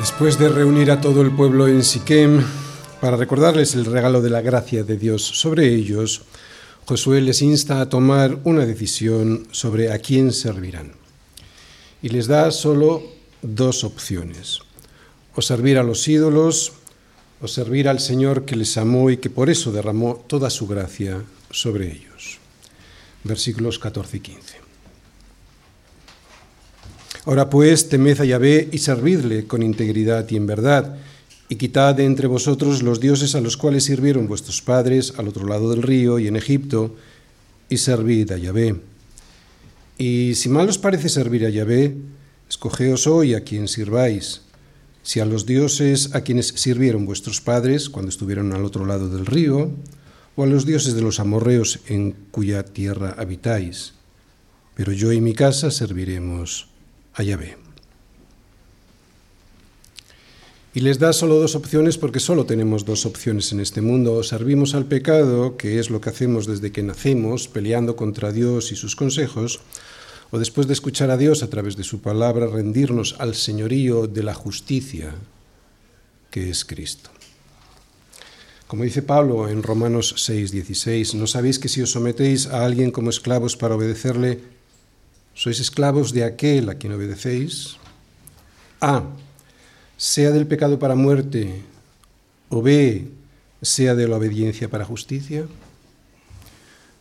[0.00, 2.42] Después de reunir a todo el pueblo en Siquem
[3.02, 6.22] para recordarles el regalo de la gracia de Dios sobre ellos,
[6.86, 10.92] Josué les insta a tomar una decisión sobre a quién servirán.
[12.00, 13.02] Y les da solo
[13.42, 14.60] dos opciones.
[15.34, 16.72] O servir a los ídolos,
[17.42, 21.22] o servir al Señor que les amó y que por eso derramó toda su gracia
[21.50, 22.38] sobre ellos.
[23.22, 24.59] Versículos 14 y 15.
[27.26, 30.96] Ahora pues, temed a Yahvé y servidle con integridad y en verdad,
[31.50, 35.46] y quitad de entre vosotros los dioses a los cuales sirvieron vuestros padres al otro
[35.46, 36.96] lado del río y en Egipto,
[37.68, 38.80] y servid a Yahvé.
[39.98, 41.94] Y si mal os parece servir a Yahvé,
[42.48, 44.40] escogeos hoy a quien sirváis,
[45.02, 49.26] si a los dioses a quienes sirvieron vuestros padres cuando estuvieron al otro lado del
[49.26, 49.72] río,
[50.36, 53.92] o a los dioses de los amorreos en cuya tierra habitáis.
[54.74, 56.69] Pero yo y mi casa serviremos
[57.14, 57.56] a Yahvé.
[60.72, 64.14] Y les da solo dos opciones porque solo tenemos dos opciones en este mundo.
[64.14, 68.70] O servimos al pecado, que es lo que hacemos desde que nacemos, peleando contra Dios
[68.70, 69.60] y sus consejos,
[70.30, 74.22] o después de escuchar a Dios a través de su palabra, rendirnos al señorío de
[74.22, 75.12] la justicia,
[76.30, 77.10] que es Cristo.
[78.68, 82.92] Como dice Pablo en Romanos 6, 16, ¿no sabéis que si os sometéis a alguien
[82.92, 84.38] como esclavos para obedecerle,
[85.34, 87.76] sois esclavos de aquel a quien obedecéis?
[88.80, 89.04] A,
[89.96, 91.62] sea del pecado para muerte,
[92.48, 93.08] o B,
[93.62, 95.46] sea de la obediencia para justicia.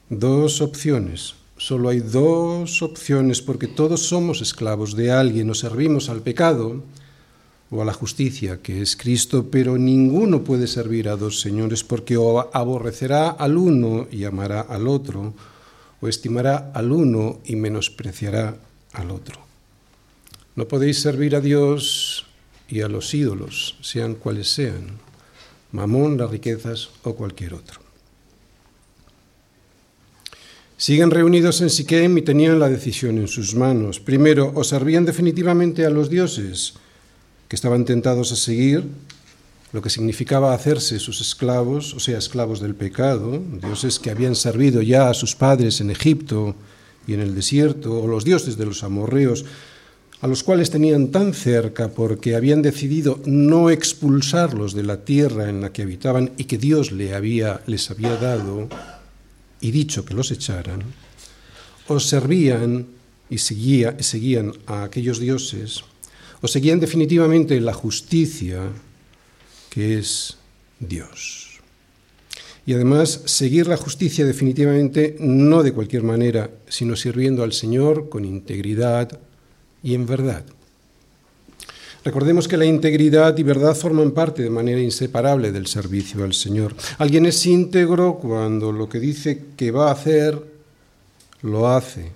[0.10, 1.36] Dos opciones.
[1.58, 6.84] Solo hay dos opciones porque todos somos esclavos de alguien, o servimos al pecado
[7.72, 12.18] o a la justicia, que es Cristo, pero ninguno puede servir a dos señores porque
[12.18, 15.34] o aborrecerá al uno y amará al otro,
[16.02, 18.58] o estimará al uno y menospreciará
[18.94, 19.40] al otro.
[20.56, 22.26] No podéis servir a Dios
[22.68, 25.00] y a los ídolos, sean cuales sean,
[25.72, 27.82] mamón, las riquezas o cualquier otro.
[30.78, 34.00] Siguen reunidos en Siquem y tenían la decisión en sus manos.
[34.00, 36.76] Primero, o servían definitivamente a los dioses
[37.50, 38.86] que estaban tentados a seguir,
[39.72, 44.82] lo que significaba hacerse sus esclavos, o sea, esclavos del pecado, dioses que habían servido
[44.82, 46.56] ya a sus padres en Egipto
[47.06, 49.46] y en el desierto, o los dioses de los amorreos,
[50.22, 55.62] a los cuales tenían tan cerca porque habían decidido no expulsarlos de la tierra en
[55.62, 57.62] la que habitaban y que Dios les había,
[58.20, 58.68] dado
[59.62, 60.84] y dicho que los echaran,
[61.88, 62.88] o servían
[63.30, 65.84] y seguían a aquellos dioses,
[66.42, 68.72] o seguían definitivamente la justicia
[69.70, 70.38] que es
[70.80, 71.60] Dios.
[72.66, 78.26] Y además, seguir la justicia definitivamente no de cualquier manera, sino sirviendo al Señor con
[78.26, 79.20] integridad
[79.82, 80.44] y en verdad.
[82.04, 86.76] Recordemos que la integridad y verdad forman parte de manera inseparable del servicio al Señor.
[86.98, 90.42] Alguien es íntegro cuando lo que dice que va a hacer,
[91.42, 92.12] lo hace,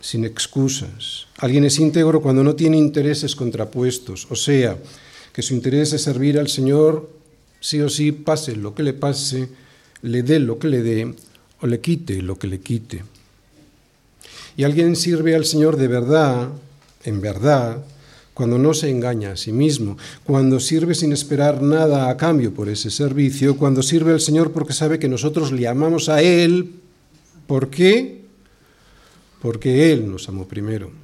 [0.00, 1.26] sin excusas.
[1.38, 4.78] Alguien es íntegro cuando no tiene intereses contrapuestos, o sea,
[5.34, 7.10] que su interés es servir al Señor
[7.60, 9.48] sí o sí, pase lo que le pase,
[10.02, 11.14] le dé lo que le dé
[11.60, 13.02] o le quite lo que le quite.
[14.56, 16.50] Y alguien sirve al Señor de verdad,
[17.02, 17.84] en verdad,
[18.32, 22.68] cuando no se engaña a sí mismo, cuando sirve sin esperar nada a cambio por
[22.68, 26.74] ese servicio, cuando sirve al Señor porque sabe que nosotros le amamos a Él.
[27.48, 28.22] ¿Por qué?
[29.42, 31.03] Porque Él nos amó primero.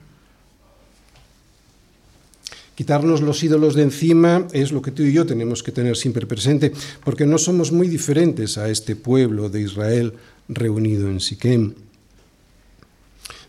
[2.80, 6.24] Quitarnos los ídolos de encima es lo que tú y yo tenemos que tener siempre
[6.24, 6.72] presente,
[7.04, 10.14] porque no somos muy diferentes a este pueblo de Israel
[10.48, 11.74] reunido en Siquem.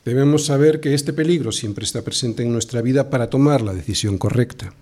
[0.03, 4.17] Debemos saber que este peligro siempre está presente en nuestra vida para tomar la decisión
[4.17, 4.73] correcta.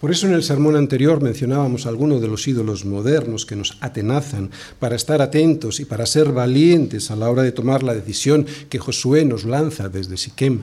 [0.00, 4.52] Por eso en el sermón anterior mencionábamos algunos de los ídolos modernos que nos atenazan
[4.78, 8.78] para estar atentos y para ser valientes a la hora de tomar la decisión que
[8.78, 10.60] Josué nos lanza desde Siquem.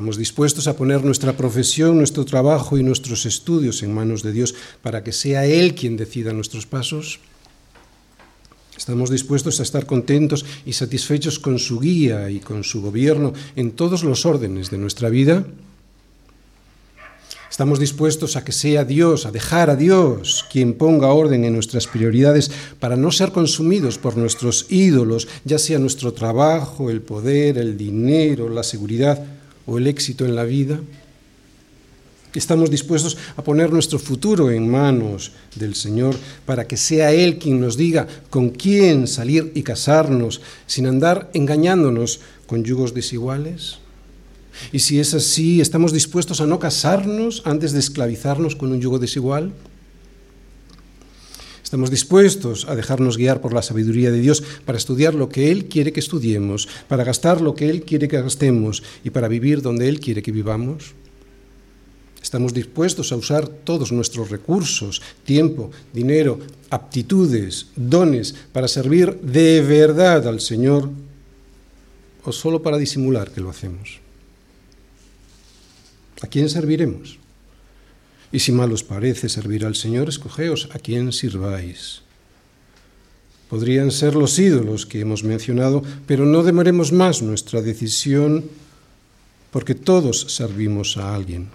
[0.00, 4.54] Estamos dispuestos a poner nuestra profesión, nuestro trabajo y nuestros estudios en manos de Dios
[4.80, 7.20] para que sea Él quien decida nuestros pasos.
[8.74, 13.72] Estamos dispuestos a estar contentos y satisfechos con su guía y con su gobierno en
[13.72, 15.44] todos los órdenes de nuestra vida.
[17.50, 21.86] Estamos dispuestos a que sea Dios, a dejar a Dios quien ponga orden en nuestras
[21.86, 27.76] prioridades para no ser consumidos por nuestros ídolos, ya sea nuestro trabajo, el poder, el
[27.76, 30.80] dinero, la seguridad o el éxito en la vida.
[32.34, 36.14] Estamos dispuestos a poner nuestro futuro en manos del Señor
[36.46, 42.20] para que sea Él quien nos diga con quién salir y casarnos sin andar engañándonos
[42.46, 43.78] con yugos desiguales.
[44.72, 48.98] Y si es así, ¿estamos dispuestos a no casarnos antes de esclavizarnos con un yugo
[48.98, 49.52] desigual?
[51.70, 55.66] Estamos dispuestos a dejarnos guiar por la sabiduría de Dios para estudiar lo que Él
[55.66, 59.88] quiere que estudiemos, para gastar lo que Él quiere que gastemos y para vivir donde
[59.88, 60.94] Él quiere que vivamos.
[62.20, 66.40] Estamos dispuestos a usar todos nuestros recursos, tiempo, dinero,
[66.70, 70.90] aptitudes, dones para servir de verdad al Señor
[72.24, 74.00] o solo para disimular que lo hacemos.
[76.20, 77.19] ¿A quién serviremos?
[78.32, 82.02] Y si mal os parece servir al Señor, escogeos a quién sirváis.
[83.48, 88.44] Podrían ser los ídolos que hemos mencionado, pero no demoremos más nuestra decisión
[89.50, 91.48] porque todos servimos a alguien.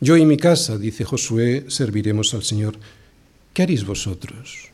[0.00, 2.78] Yo y mi casa, dice Josué, serviremos al Señor.
[3.52, 4.68] ¿Qué haréis vosotros?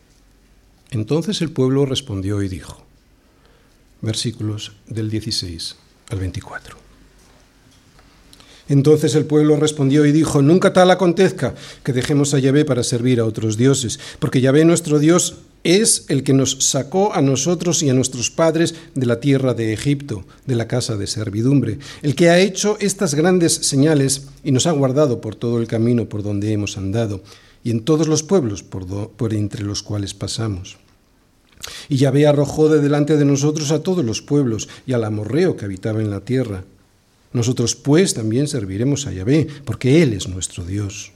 [0.91, 2.85] Entonces el pueblo respondió y dijo,
[4.03, 5.77] versículos del 16
[6.11, 6.92] al 24.
[8.69, 13.21] Entonces el pueblo respondió y dijo, nunca tal acontezca que dejemos a Yahvé para servir
[13.21, 17.91] a otros dioses, porque Yahvé nuestro Dios es el que nos sacó a nosotros y
[17.91, 22.31] a nuestros padres de la tierra de Egipto, de la casa de servidumbre, el que
[22.31, 26.53] ha hecho estas grandes señales y nos ha guardado por todo el camino por donde
[26.53, 27.23] hemos andado
[27.65, 30.79] y en todos los pueblos por, entre los cuales pasamos.
[31.89, 35.65] Y Yahvé arrojó de delante de nosotros a todos los pueblos y al amorreo que
[35.65, 36.65] habitaba en la tierra
[37.33, 41.13] nosotros pues también serviremos a Yahvé, porque Él es nuestro Dios.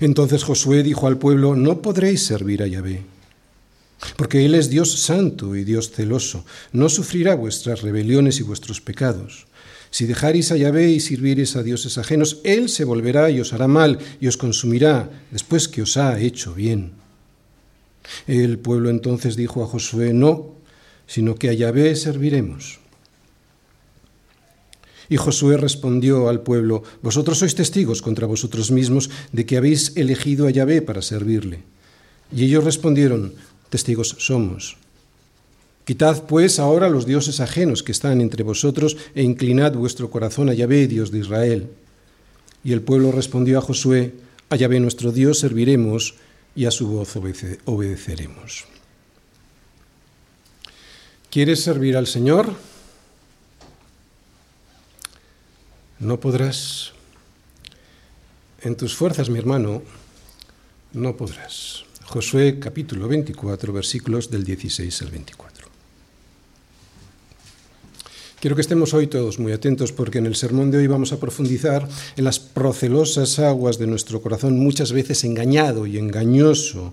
[0.00, 3.02] Entonces Josué dijo al pueblo, no podréis servir a Yahvé,
[4.16, 9.46] porque Él es Dios santo y Dios celoso, no sufrirá vuestras rebeliones y vuestros pecados.
[9.90, 13.68] Si dejaréis a Yahvé y sirviereis a dioses ajenos, Él se volverá y os hará
[13.68, 16.94] mal y os consumirá después que os ha hecho bien.
[18.26, 20.56] El pueblo entonces dijo a Josué, no,
[21.06, 22.80] sino que a Yahvé serviremos.
[25.08, 30.46] Y Josué respondió al pueblo, Vosotros sois testigos contra vosotros mismos de que habéis elegido
[30.46, 31.62] a Yahvé para servirle.
[32.34, 33.34] Y ellos respondieron,
[33.70, 34.76] Testigos somos.
[35.84, 40.54] Quitad pues ahora los dioses ajenos que están entre vosotros e inclinad vuestro corazón a
[40.54, 41.68] Yahvé, Dios de Israel.
[42.62, 44.14] Y el pueblo respondió a Josué,
[44.48, 46.14] A Yahvé nuestro Dios serviremos
[46.56, 47.16] y a su voz
[47.66, 48.64] obedeceremos.
[51.30, 52.54] ¿Quieres servir al Señor?
[56.00, 56.92] No podrás.
[58.62, 59.82] En tus fuerzas, mi hermano,
[60.92, 61.84] no podrás.
[62.04, 65.68] Josué capítulo 24, versículos del 16 al 24.
[68.40, 71.20] Quiero que estemos hoy todos muy atentos porque en el sermón de hoy vamos a
[71.20, 76.92] profundizar en las procelosas aguas de nuestro corazón, muchas veces engañado y engañoso,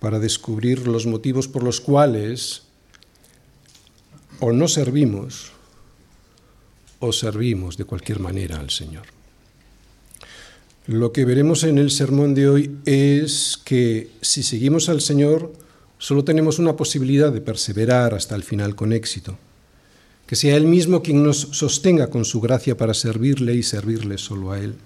[0.00, 2.62] para descubrir los motivos por los cuales
[4.40, 5.52] o no servimos
[7.00, 9.04] o servimos de cualquier manera al Señor.
[10.86, 15.52] Lo que veremos en el sermón de hoy es que si seguimos al Señor,
[15.98, 19.38] solo tenemos una posibilidad de perseverar hasta el final con éxito.
[20.26, 24.52] Que sea Él mismo quien nos sostenga con su gracia para servirle y servirle solo
[24.52, 24.76] a Él.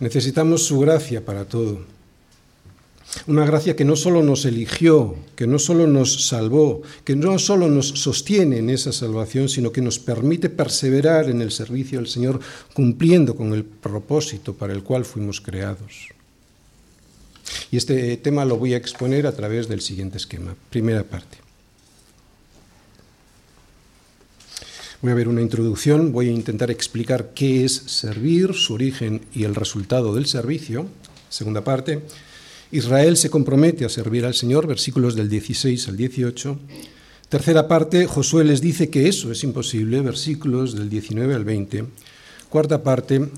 [0.00, 1.84] Necesitamos su gracia para todo
[3.26, 7.68] una gracia que no solo nos eligió, que no solo nos salvó, que no solo
[7.68, 12.40] nos sostiene en esa salvación, sino que nos permite perseverar en el servicio al Señor,
[12.72, 16.08] cumpliendo con el propósito para el cual fuimos creados.
[17.70, 20.54] Y este tema lo voy a exponer a través del siguiente esquema.
[20.70, 21.38] Primera parte.
[25.02, 29.44] Voy a ver una introducción, voy a intentar explicar qué es servir, su origen y
[29.44, 30.86] el resultado del servicio.
[31.30, 32.02] Segunda parte,
[32.72, 36.58] Israel se compromete a servir al Señor, versículos del 16 al 18.
[37.28, 41.84] Tercera parte, Josué les dice que eso es imposible, versículos del 19 al 20.
[42.48, 43.28] Cuarta parte,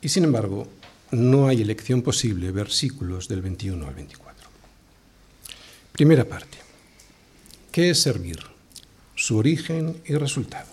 [0.00, 0.66] y sin embargo,
[1.12, 4.48] no hay elección posible, versículos del 21 al 24.
[5.92, 6.58] Primera parte,
[7.70, 8.38] ¿qué es servir?
[9.14, 10.70] Su origen y resultado.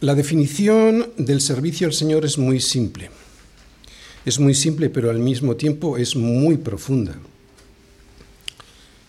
[0.00, 3.10] La definición del servicio al Señor es muy simple.
[4.28, 7.14] Es muy simple, pero al mismo tiempo es muy profunda.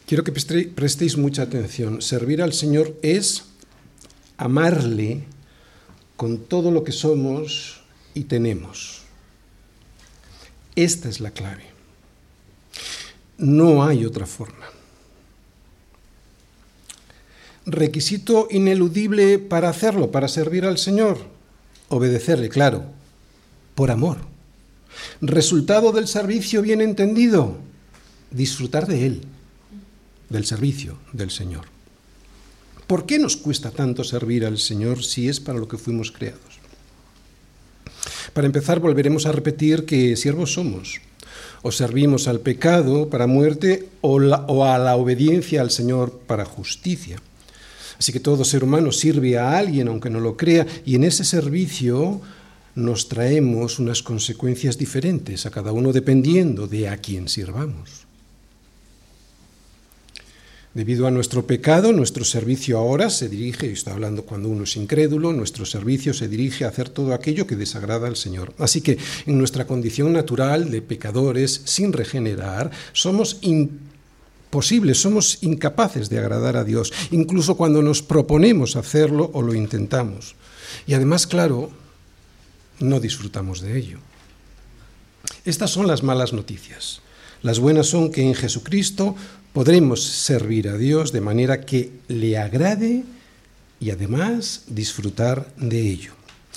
[0.08, 2.02] Quiero que prestéis mucha atención.
[2.02, 3.44] Servir al Señor es
[4.38, 5.26] amarle
[6.16, 7.82] con todo lo que somos
[8.14, 9.02] y tenemos.
[10.78, 11.66] Esta es la clave.
[13.38, 14.68] No hay otra forma.
[17.66, 21.18] Requisito ineludible para hacerlo, para servir al Señor.
[21.90, 22.86] Obedecerle, claro,
[23.76, 24.29] por amor.
[25.22, 27.58] Resultado del servicio bien entendido,
[28.32, 29.22] disfrutar de él,
[30.30, 31.66] del servicio del Señor.
[32.88, 36.60] ¿Por qué nos cuesta tanto servir al Señor si es para lo que fuimos creados?
[38.34, 41.02] Para empezar, volveremos a repetir que siervos somos.
[41.62, 44.20] O servimos al pecado para muerte o,
[44.64, 47.22] a la obediencia al Señor para justicia.
[47.98, 51.26] Así que todo ser humano sirve a alguien aunque no lo crea y en ese
[51.26, 52.22] servicio
[52.80, 58.10] nos traemos unas consecuencias diferentes a cada uno dependiendo de a quién sirvamos.
[60.74, 64.78] Debido a nuestro pecado, nuestro servicio ahora se dirige, y está hablando cuando uno es
[64.78, 68.54] incrédulo, nuestro servicio se dirige a hacer todo aquello que desagrada al Señor.
[68.60, 76.20] Así que en nuestra condición natural de pecadores sin regenerar, somos imposibles, somos incapaces de
[76.20, 80.36] agradar a Dios, incluso cuando nos proponemos hacerlo o lo intentamos.
[80.86, 81.72] Y además, claro,
[82.80, 84.00] no disfrutamos de ello.
[85.46, 87.02] Estas son las malas noticias.
[87.42, 89.16] Las buenas son que en Jesucristo
[89.54, 93.04] podremos servir a Dios de manera que le agrade
[93.80, 96.14] y además disfrutar de ello.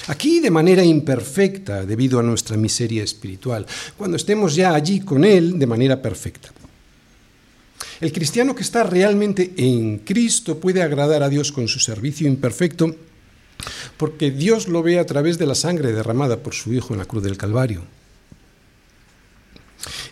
[0.09, 5.59] Aquí de manera imperfecta debido a nuestra miseria espiritual, cuando estemos ya allí con Él
[5.59, 6.51] de manera perfecta.
[8.01, 12.97] El cristiano que está realmente en Cristo puede agradar a Dios con su servicio imperfecto
[13.97, 17.05] porque Dios lo ve a través de la sangre derramada por su Hijo en la
[17.05, 17.83] cruz del Calvario.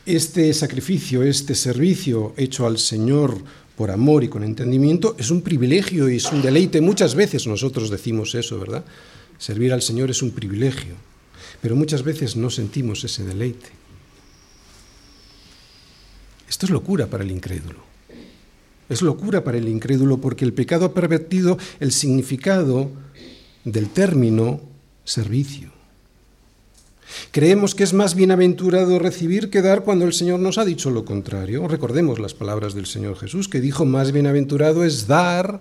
[0.07, 3.39] Este sacrificio, este servicio hecho al Señor
[3.77, 6.81] por amor y con entendimiento es un privilegio y es un deleite.
[6.81, 8.85] Muchas veces nosotros decimos eso, ¿verdad?
[9.39, 10.95] Servir al Señor es un privilegio,
[11.63, 13.71] pero muchas veces no sentimos ese deleite.
[16.49, 17.79] Esto es locura para el incrédulo.
[18.91, 22.91] Es locura para el incrédulo porque el pecado ha pervertido el significado
[23.65, 24.61] del término
[25.05, 25.71] servicio.
[27.33, 31.05] Creemos que es más bienaventurado recibir que dar cuando el Señor nos ha dicho lo
[31.05, 31.67] contrario.
[31.69, 35.61] Recordemos las palabras del Señor Jesús, que dijo, más bienaventurado es dar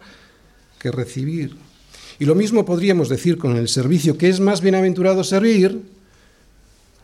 [0.80, 1.56] que recibir.
[2.20, 5.82] Y lo mismo podríamos decir con el servicio, que es más bienaventurado servir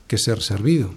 [0.08, 0.94] que ser servido.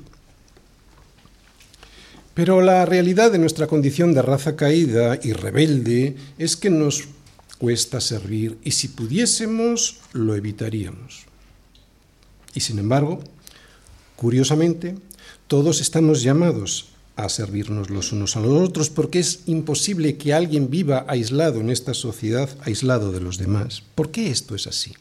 [2.35, 7.09] Pero la realidad de nuestra condición de raza caída y rebelde es que nos
[7.59, 11.27] cuesta servir y si pudiésemos lo evitaríamos.
[12.55, 13.21] Y sin embargo,
[14.19, 14.97] Curiosamente,
[15.47, 20.71] todos estamos llamados a servirnos los unos a los otros porque es imposible que alguien
[20.71, 23.85] viva aislado en esta sociedad, aislado de los demás.
[23.95, 24.93] ¿Por qué esto es así?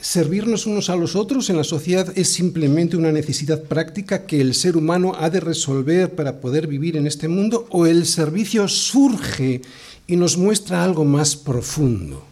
[0.00, 4.54] Servirnos unos a los otros en la sociedad es simplemente una necesidad práctica que el
[4.54, 9.62] ser humano ha de resolver para poder vivir en este mundo o el servicio surge
[10.06, 12.26] y nos muestra algo más profundo.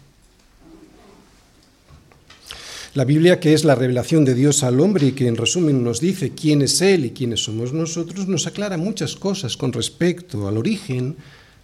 [2.93, 5.99] La Biblia, que es la revelación de Dios al hombre y que en resumen nos
[5.99, 10.57] dice quién es Él y quiénes somos nosotros, nos aclara muchas cosas con respecto al
[10.57, 11.17] origen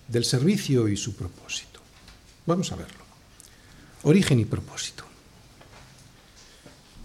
[0.08, 1.80] del servicio y su propósito.
[2.48, 3.00] Vamos a verlo.
[4.04, 5.11] Origen y propósito.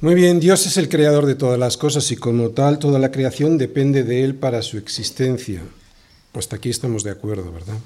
[0.02, 3.10] Muy bien, Dios es el creador de todas las cosas y como tal toda la
[3.10, 5.62] creación depende de Él para su existencia.
[6.32, 7.78] Pues hasta aquí estamos de acuerdo, ¿verdad?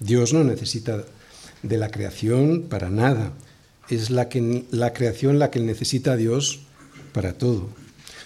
[0.00, 1.04] Dios no necesita
[1.62, 3.32] de la creación para nada
[3.90, 6.60] es la, que, la creación la que necesita a Dios
[7.12, 7.68] para todo.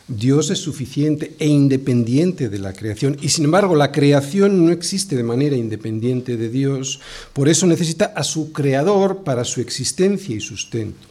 [0.07, 5.17] Dios es suficiente e independiente de la creación y sin embargo la creación no existe
[5.17, 7.01] de manera independiente de Dios,
[7.33, 11.10] por eso necesita a su creador para su existencia y sustento.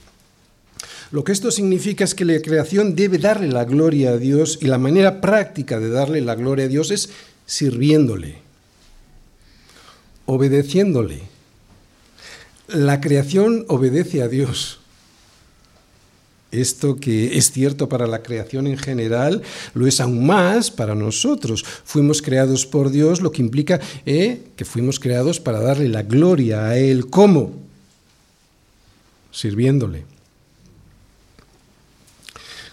[1.12, 4.68] Lo que esto significa es que la creación debe darle la gloria a Dios y
[4.68, 7.10] la manera práctica de darle la gloria a Dios es
[7.48, 8.38] sirviéndole,
[10.26, 11.22] obedeciéndole,
[12.68, 14.80] la creación obedece a Dios.
[16.52, 19.42] Esto que es cierto para la creación en general,
[19.74, 21.64] lo es aún más para nosotros.
[21.64, 26.68] Fuimos creados por Dios, lo que implica eh, que fuimos creados para darle la gloria
[26.68, 27.08] a Él.
[27.08, 27.54] ¿Cómo?
[29.32, 30.06] Sirviéndole.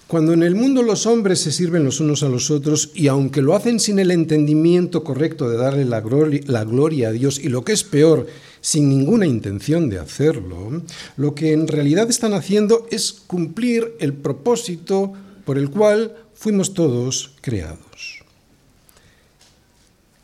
[0.06, 3.42] Cuando en el mundo los hombres se sirven los unos a los otros y aunque
[3.42, 7.72] lo hacen sin el entendimiento correcto de darle la gloria, a Dios y lo que
[7.72, 8.28] es peor,
[8.60, 10.82] sin ninguna intención de hacerlo,
[11.16, 15.12] lo que en realidad están haciendo es cumplir el propósito
[15.44, 18.22] por el cual fuimos todos creados.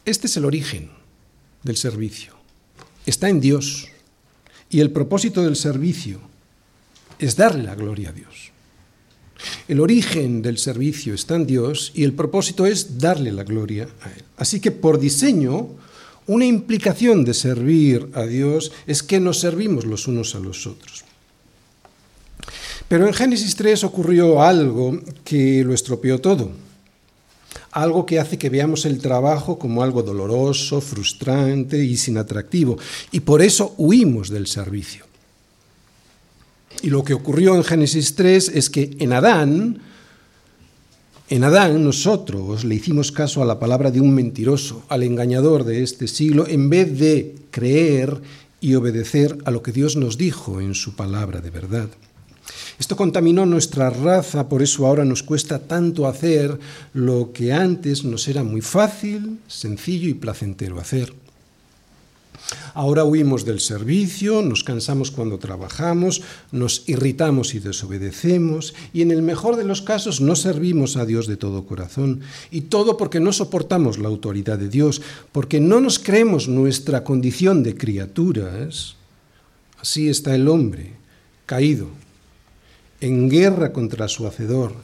[0.04, 0.90] Este es el origen
[1.64, 2.34] del servicio.
[3.04, 3.88] Está en Dios.
[4.70, 6.20] Y el propósito del servicio
[7.18, 8.51] es darle la gloria a Dios.
[9.68, 14.10] El origen del servicio está en Dios y el propósito es darle la gloria a
[14.10, 14.24] Él.
[14.36, 15.68] Así que por diseño,
[16.26, 21.04] una implicación de servir a Dios es que nos servimos los unos a los otros.
[22.88, 26.50] Pero en Génesis 3 ocurrió algo que lo estropeó todo.
[27.72, 32.78] algo que hace que veamos el trabajo como algo doloroso, frustrante y sin atractivo,
[33.10, 35.06] y por eso huimos del servicio.
[36.80, 39.80] Y lo que ocurrió en Génesis 3 es que en Adán,
[41.28, 45.82] en Adán nosotros le hicimos caso a la palabra de un mentiroso, al engañador de
[45.82, 48.20] este siglo, en vez de creer
[48.60, 51.88] y obedecer a lo que Dios nos dijo en su palabra de verdad.
[52.78, 56.58] Esto contaminó nuestra raza, por eso ahora nos cuesta tanto hacer
[56.94, 61.12] lo que antes nos era muy fácil, sencillo y placentero hacer.
[62.74, 69.22] Ahora huimos del servicio, nos cansamos cuando trabajamos, nos irritamos y desobedecemos, y en el
[69.22, 72.20] mejor de los casos no servimos a Dios de todo corazón.
[72.50, 77.62] Y todo porque no soportamos la autoridad de Dios, porque no nos creemos nuestra condición
[77.62, 78.96] de criaturas.
[79.80, 80.92] Así está el hombre,
[81.46, 81.88] caído,
[83.00, 84.74] en guerra contra su Hacedor,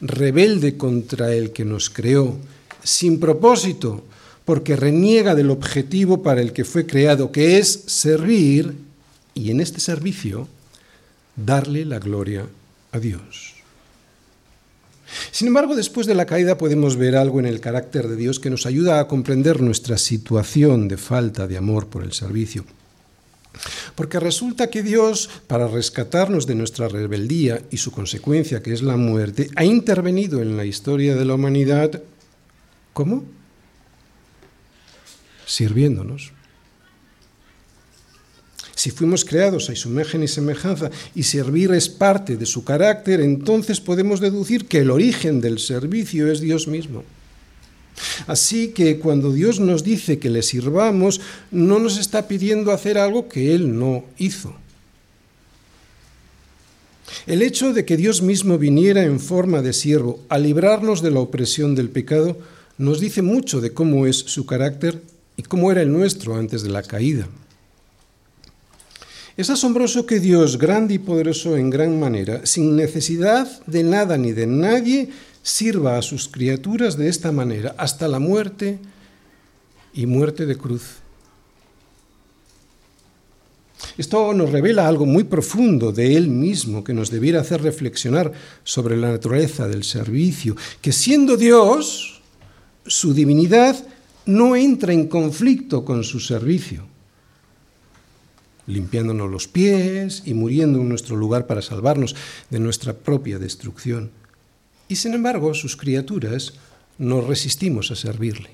[0.00, 2.36] rebelde contra el que nos creó,
[2.84, 4.04] sin propósito,
[4.48, 8.76] porque reniega del objetivo para el que fue creado, que es servir,
[9.34, 10.48] y en este servicio
[11.36, 12.46] darle la gloria
[12.92, 13.56] a Dios.
[15.32, 18.48] Sin embargo, después de la caída podemos ver algo en el carácter de Dios que
[18.48, 22.64] nos ayuda a comprender nuestra situación de falta de amor por el servicio.
[23.96, 28.96] Porque resulta que Dios, para rescatarnos de nuestra rebeldía y su consecuencia, que es la
[28.96, 32.02] muerte, ha intervenido en la historia de la humanidad.
[32.94, 33.36] ¿Cómo?
[35.48, 36.32] Sirviéndonos.
[38.76, 43.20] Si fuimos creados a su imagen y semejanza y servir es parte de su carácter,
[43.20, 47.02] entonces podemos deducir que el origen del servicio es Dios mismo.
[48.28, 53.28] Así que cuando Dios nos dice que le sirvamos, no nos está pidiendo hacer algo
[53.28, 54.54] que Él no hizo.
[57.26, 61.18] El hecho de que Dios mismo viniera en forma de siervo a librarnos de la
[61.18, 62.38] opresión del pecado
[62.76, 65.02] nos dice mucho de cómo es su carácter
[65.38, 67.26] y cómo era el nuestro antes de la caída.
[69.36, 74.32] Es asombroso que Dios, grande y poderoso en gran manera, sin necesidad de nada ni
[74.32, 75.10] de nadie,
[75.42, 78.80] sirva a sus criaturas de esta manera, hasta la muerte
[79.94, 80.96] y muerte de cruz.
[83.96, 88.32] Esto nos revela algo muy profundo de Él mismo que nos debiera hacer reflexionar
[88.64, 92.22] sobre la naturaleza del servicio, que siendo Dios,
[92.84, 93.76] su divinidad
[94.28, 96.84] no entra en conflicto con su servicio,
[98.66, 102.14] limpiándonos los pies y muriendo en nuestro lugar para salvarnos
[102.50, 104.10] de nuestra propia destrucción.
[104.86, 106.52] Y sin embargo, sus criaturas
[106.98, 108.50] nos resistimos a servirle.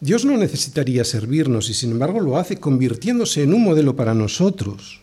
[0.00, 5.00] Dios no necesitaría servirnos y sin embargo lo hace convirtiéndose en un modelo para nosotros.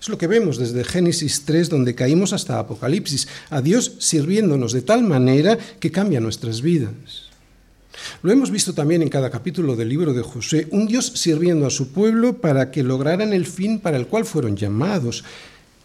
[0.00, 4.82] Es lo que vemos desde Génesis 3, donde caímos hasta Apocalipsis, a Dios sirviéndonos de
[4.82, 7.28] tal manera que cambia nuestras vidas.
[8.22, 11.70] Lo hemos visto también en cada capítulo del libro de José, un Dios sirviendo a
[11.70, 15.24] su pueblo para que lograran el fin para el cual fueron llamados,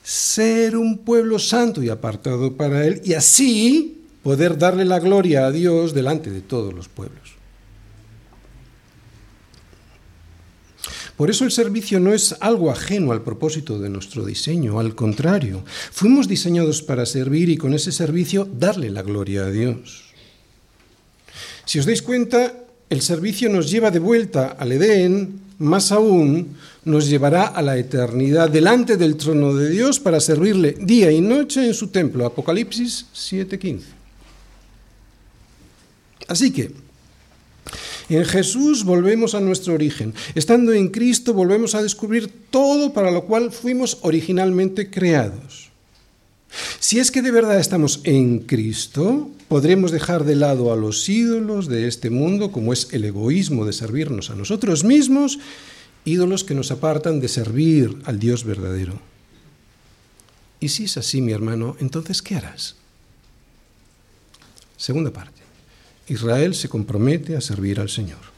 [0.03, 5.51] ser un pueblo santo y apartado para Él, y así poder darle la gloria a
[5.51, 7.32] Dios delante de todos los pueblos.
[11.17, 15.63] Por eso el servicio no es algo ajeno al propósito de nuestro diseño, al contrario,
[15.91, 20.05] fuimos diseñados para servir y con ese servicio darle la gloria a Dios.
[21.65, 22.53] Si os dais cuenta,
[22.89, 28.49] el servicio nos lleva de vuelta al Edén, más aún nos llevará a la eternidad
[28.49, 32.25] delante del trono de Dios para servirle día y noche en su templo.
[32.25, 33.81] Apocalipsis 7:15.
[36.27, 36.71] Así que,
[38.09, 40.13] en Jesús volvemos a nuestro origen.
[40.35, 45.71] Estando en Cristo volvemos a descubrir todo para lo cual fuimos originalmente creados.
[46.79, 51.67] Si es que de verdad estamos en Cristo, podremos dejar de lado a los ídolos
[51.67, 55.39] de este mundo, como es el egoísmo de servirnos a nosotros mismos,
[56.05, 58.99] ídolos que nos apartan de servir al Dios verdadero.
[60.59, 62.75] Y si es así, mi hermano, entonces, ¿qué harás?
[64.77, 65.32] Segunda parte.
[66.07, 68.33] Israel se compromete a servir al Señor.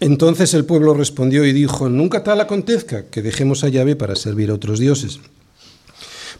[0.00, 4.50] Entonces el pueblo respondió y dijo, nunca tal acontezca que dejemos a Yahvé para servir
[4.50, 5.20] a otros dioses.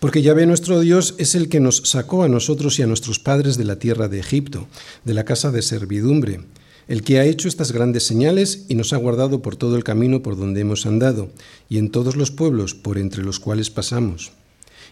[0.01, 3.59] Porque Yahvé nuestro Dios es el que nos sacó a nosotros y a nuestros padres
[3.59, 4.67] de la tierra de Egipto,
[5.05, 6.41] de la casa de servidumbre,
[6.89, 10.23] el que ha hecho estas grandes señales y nos ha guardado por todo el camino
[10.23, 11.31] por donde hemos andado,
[11.69, 14.33] y en todos los pueblos por entre los cuales pasamos.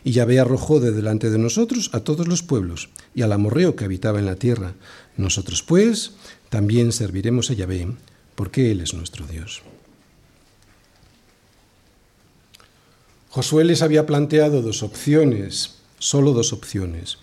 [0.04, 3.84] Y Yahvé arrojó de delante de nosotros a todos los pueblos y al amorreo que
[3.84, 4.74] habitaba en la tierra.
[5.16, 6.12] Nosotros, pues,
[6.48, 7.88] también serviremos a Yahvé,
[8.34, 9.62] porque Él es nuestro Dios.
[13.30, 15.74] Josué les había planteado dos opciones.
[16.00, 17.18] solo dos opciones.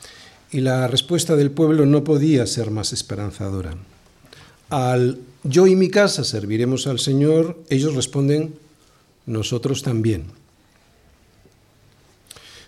[0.51, 3.75] Y la respuesta del pueblo no podía ser más esperanzadora.
[4.69, 8.55] Al yo y mi casa serviremos al Señor, ellos responden,
[9.25, 10.25] nosotros también.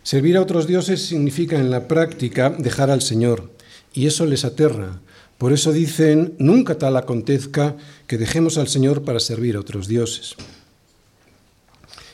[0.08, 3.52] Servir a otros dioses significa en la práctica dejar al Señor,
[3.93, 5.02] y eso les aterra.
[5.38, 7.76] Por eso dicen, nunca tal acontezca
[8.08, 10.38] que dejemos al Señor para servir a otros dioses.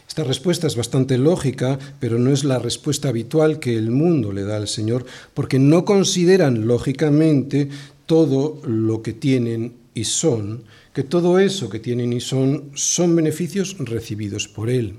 [0.07, 4.41] Esta respuesta es bastante lógica, pero no es la respuesta habitual que el mundo le
[4.41, 7.69] da al Señor, porque no consideran lógicamente
[8.07, 10.63] todo lo que tienen y son,
[10.95, 14.95] que todo eso que tienen y son son beneficios recibidos por Él.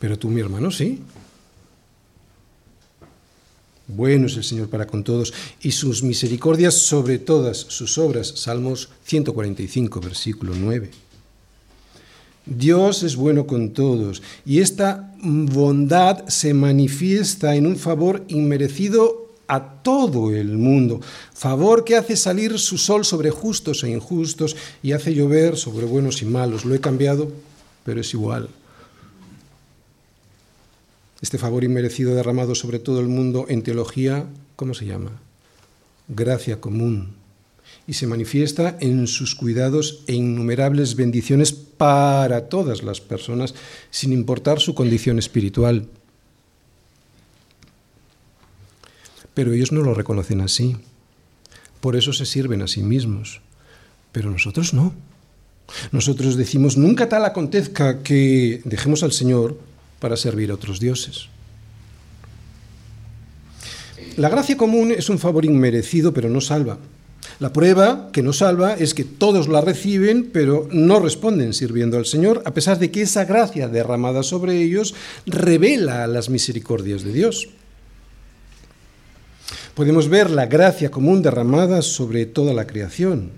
[0.00, 0.98] Pero tú, mi hermano, sí.
[3.86, 8.32] Bueno es el Señor para con todos y sus misericordias sobre todas sus obras.
[8.36, 10.90] Salmos 145, versículo 9.
[12.46, 19.82] Dios es bueno con todos y esta bondad se manifiesta en un favor inmerecido a
[19.82, 21.00] todo el mundo,
[21.34, 26.22] favor que hace salir su sol sobre justos e injustos y hace llover sobre buenos
[26.22, 26.64] y malos.
[26.64, 27.30] Lo he cambiado,
[27.84, 28.48] pero es igual.
[31.22, 35.20] Este favor inmerecido derramado sobre todo el mundo en teología, ¿cómo se llama?
[36.08, 37.20] Gracia común
[37.86, 43.54] y se manifiesta en sus cuidados e innumerables bendiciones para todas las personas,
[43.90, 45.88] sin importar su condición espiritual.
[49.34, 50.76] Pero ellos no lo reconocen así.
[51.80, 53.40] Por eso se sirven a sí mismos.
[54.12, 54.92] Pero nosotros no.
[55.92, 59.58] Nosotros decimos, nunca tal acontezca que dejemos al Señor
[60.00, 61.28] para servir a otros dioses.
[64.16, 66.78] La gracia común es un favor inmerecido, pero no salva.
[67.38, 72.06] La prueba que nos salva es que todos la reciben, pero no responden sirviendo al
[72.06, 74.94] Señor, a pesar de que esa gracia derramada sobre ellos
[75.26, 77.48] revela las misericordias de Dios.
[79.74, 83.30] Podemos ver la gracia común derramada sobre toda la creación.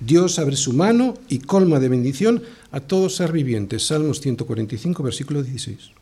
[0.00, 3.78] Dios abre su mano y colma de bendición a todo ser viviente.
[3.78, 5.98] Salmos 145, versículo 16.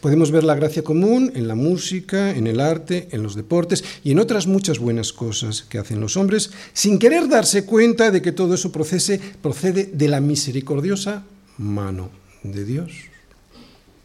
[0.00, 4.10] Podemos ver la gracia común en la música, en el arte, en los deportes y
[4.10, 8.32] en otras muchas buenas cosas que hacen los hombres sin querer darse cuenta de que
[8.32, 11.24] todo eso procede, procede de la misericordiosa
[11.58, 12.10] mano
[12.42, 12.92] de Dios.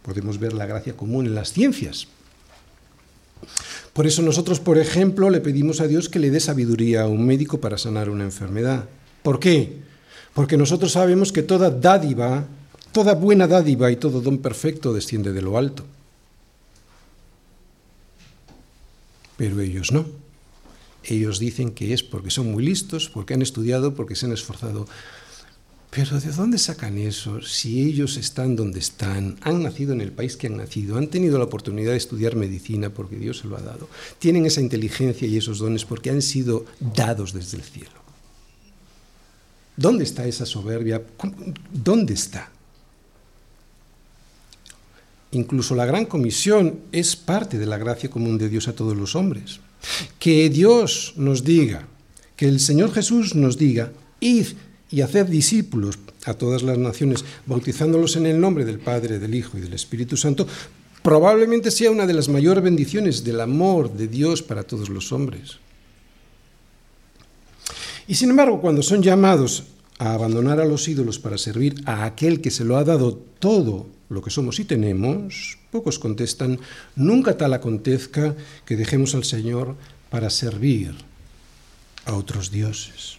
[0.04, 2.08] Podemos ver la gracia común en las ciencias.
[3.94, 7.26] Por eso nosotros, por ejemplo, le pedimos a Dios que le dé sabiduría a un
[7.26, 8.86] médico para sanar una enfermedad.
[9.24, 9.85] ¿Por qué?
[10.36, 12.46] Porque nosotros sabemos que toda dádiva
[12.96, 15.84] Toda buena dádiva y todo don perfecto desciende de lo alto.
[19.36, 20.06] Pero ellos no.
[21.04, 24.88] Ellos dicen que es porque son muy listos, porque han estudiado, porque se han esforzado.
[25.90, 30.38] Pero ¿de dónde sacan eso si ellos están donde están, han nacido en el país
[30.38, 33.62] que han nacido, han tenido la oportunidad de estudiar medicina porque Dios se lo ha
[33.62, 38.05] dado, tienen esa inteligencia y esos dones porque han sido dados desde el cielo?
[39.78, 41.02] ¿Dónde está esa soberbia?
[41.72, 42.50] ¿Dónde está?
[45.32, 49.16] Incluso la gran comisión es parte de la gracia común de Dios a todos los
[49.16, 49.60] hombres.
[50.18, 51.88] Que Dios nos diga,
[52.38, 54.48] que el Señor Jesús nos diga, id
[54.92, 59.58] y haced discípulos a todas las naciones, bautizándolos en el nombre del Padre, del Hijo
[59.58, 60.48] y del Espíritu Santo,
[61.04, 65.58] probablemente sea una de las mayores bendiciones del amor de Dios para todos los hombres.
[68.08, 69.64] Y sin embargo, cuando son llamados
[69.98, 73.88] a abandonar a los ídolos para servir a aquel que se lo ha dado todo
[74.10, 76.60] lo que somos y tenemos, pocos contestan,
[76.96, 79.76] nunca tal acontezca que dejemos al Señor
[80.10, 80.94] para servir
[82.06, 83.18] a otros dioses.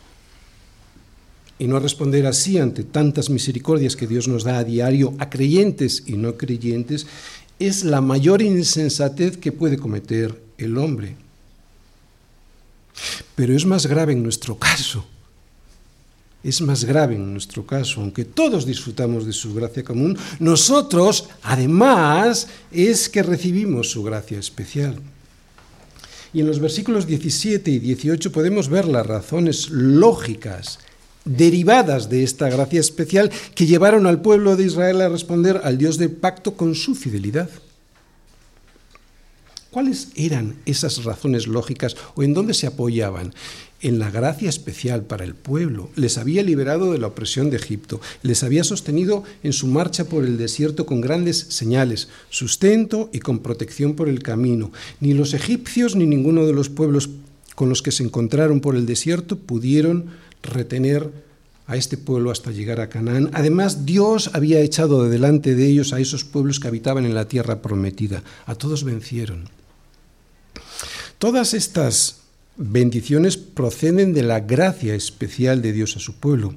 [1.58, 6.04] Y no responder así ante tantas misericordias que Dios nos da a diario a creyentes
[6.06, 7.06] y no creyentes
[7.58, 11.16] es la mayor insensatez que puede cometer el hombre.
[13.34, 15.06] Pero es más grave en nuestro caso
[16.46, 22.46] es más grave en nuestro caso, aunque todos disfrutamos de su gracia común, nosotros, además,
[22.70, 24.94] es que recibimos su gracia especial.
[26.32, 30.78] Y en los versículos 17 y 18 podemos ver las razones lógicas
[31.24, 35.98] derivadas de esta gracia especial que llevaron al pueblo de Israel a responder al Dios
[35.98, 37.50] del pacto con su fidelidad.
[39.76, 43.34] ¿Cuáles eran esas razones lógicas o en dónde se apoyaban?
[43.82, 48.00] en la gracia especial para el pueblo, les había liberado de la opresión de Egipto,
[48.22, 53.40] les había sostenido en su marcha por el desierto con grandes señales, sustento y con
[53.40, 54.72] protección por el camino.
[55.00, 57.10] Ni los egipcios ni ninguno de los pueblos
[57.54, 60.06] con los que se encontraron por el desierto pudieron
[60.42, 61.12] retener
[61.66, 63.28] a este pueblo hasta llegar a Canaán.
[63.34, 67.28] Además, Dios había echado de delante de ellos a esos pueblos que habitaban en la
[67.28, 68.22] tierra prometida.
[68.46, 69.54] A todos vencieron.
[71.18, 72.18] Todas estas
[72.58, 76.54] bendiciones proceden de la gracia especial de Dios a su pueblo.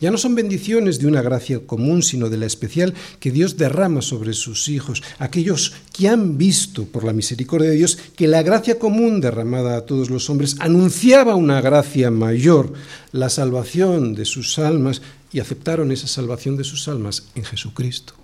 [0.00, 4.00] Ya no son bendiciones de una gracia común, sino de la especial que Dios derrama
[4.00, 8.78] sobre sus hijos, aquellos que han visto por la misericordia de Dios que la gracia
[8.78, 12.72] común derramada a todos los hombres anunciaba una gracia mayor,
[13.12, 18.21] la salvación de sus almas, y aceptaron esa salvación de sus almas en Jesucristo.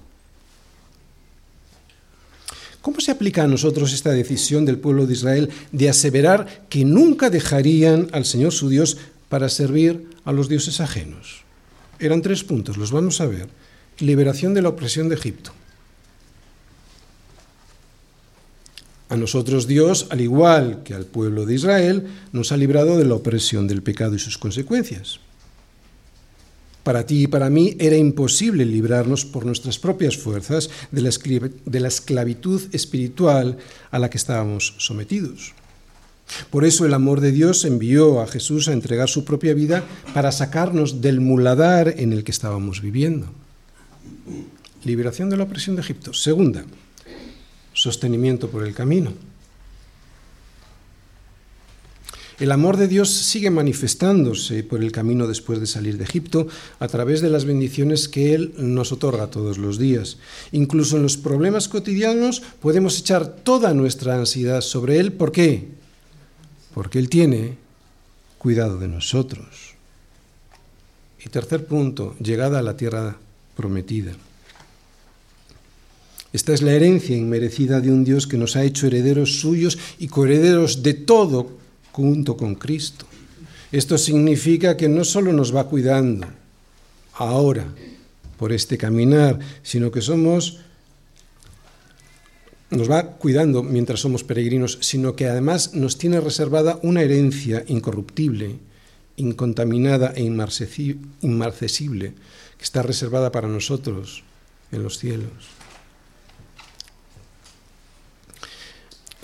[2.89, 7.29] ¿Cómo se aplica a nosotros esta decisión del pueblo de Israel de aseverar que nunca
[7.29, 8.97] dejarían al Señor su Dios
[9.29, 11.43] para servir a los dioses ajenos?
[11.99, 13.51] Eran tres puntos, los vamos a ver.
[13.99, 15.53] Liberación de la opresión de Egipto.
[19.11, 23.17] A nosotros Dios, al igual que al pueblo de Israel, nos ha librado de la
[23.17, 25.21] opresión del pecado y sus consecuencias.
[26.89, 32.63] Para ti y para mí era imposible librarnos por nuestras propias fuerzas de la, esclavitud
[32.73, 33.59] espiritual
[33.91, 35.53] a la que estábamos sometidos.
[36.49, 40.33] Por eso el amor de Dios envió a Jesús a entregar su propia vida para
[40.33, 43.27] sacarnos del muladar en el que estábamos viviendo.
[44.83, 46.15] Liberación de la opresión de Egipto.
[46.15, 46.65] Segunda,
[47.75, 49.13] sostenimiento por el camino.
[52.41, 56.47] El amor de Dios sigue manifestándose por el camino después de salir de Egipto
[56.79, 60.19] a través de las bendiciones que Él nos otorga todos los días.
[60.53, 65.13] Incluso en los problemas cotidianos podemos echar toda nuestra ansiedad sobre Él.
[65.13, 65.79] ¿Por qué?
[66.79, 67.57] porque Él tiene
[68.39, 69.75] cuidado de nosotros.
[71.25, 73.19] Y tercer punto, llegada a la tierra
[73.57, 74.13] prometida.
[76.33, 80.07] Esta es la herencia inmerecida de un Dios que nos ha hecho herederos suyos y
[80.07, 81.51] coherederos de todo
[81.99, 83.07] junto con Cristo.
[83.73, 86.29] Esto significa que no solo nos va cuidando
[87.15, 87.67] ahora
[88.37, 90.61] por este caminar, sino que somos
[92.71, 98.61] nos va cuidando mientras somos peregrinos, sino que además nos tiene reservada una herencia incorruptible,
[99.17, 102.15] incontaminada e inmarcesible,
[102.59, 104.23] que está reservada para nosotros
[104.71, 105.58] en los cielos.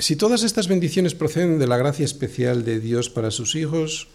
[0.04, 4.08] Si todas estas bendiciones proceden de la gracia especial de Dios para sus hijos,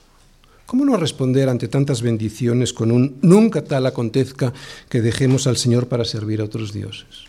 [0.68, 4.54] ¿cómo no responder ante tantas bendiciones con un nunca tal acontezca
[4.88, 7.26] que dejemos al Señor para servir a otros dioses?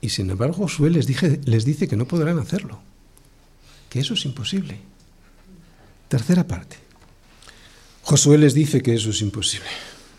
[0.00, 2.80] Y sin embargo Josué les, dice que no podrán hacerlo,
[3.90, 4.80] que eso es imposible.
[6.08, 6.74] Tercera parte.
[8.02, 9.68] Josué les dice que eso es imposible.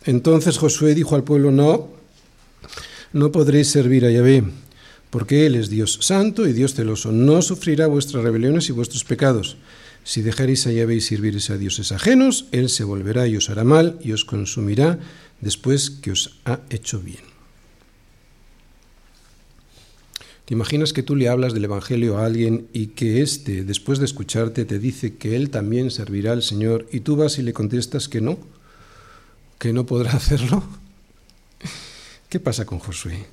[0.05, 1.89] Entonces Josué dijo al pueblo, no,
[3.11, 4.45] no podréis servir a Yahvé,
[5.09, 7.11] porque Él es Dios santo y Dios celoso.
[7.11, 9.57] No sufrirá vuestras rebeliones y vuestros pecados.
[10.03, 13.99] Si dejaréis a Yahvé y a dioses ajenos, Él se volverá y os hará mal
[14.01, 14.99] y os consumirá
[15.41, 17.29] después que os ha hecho bien.
[20.45, 24.05] ¿Te imaginas que tú le hablas del Evangelio a alguien y que éste, después de
[24.05, 28.09] escucharte, te dice que él también servirá al Señor y tú vas y le contestas
[28.09, 28.39] que no,
[29.59, 30.63] que no podrá hacerlo?
[32.29, 33.27] ¿Qué pasa con Josué?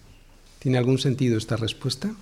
[0.66, 2.12] ¿Tiene algún sentido esta respuesta?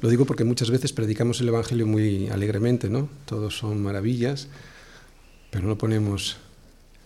[0.00, 3.08] Lo digo porque muchas veces predicamos el Evangelio muy alegremente, ¿no?
[3.26, 4.48] Todos son maravillas,
[5.52, 6.38] pero no ponemos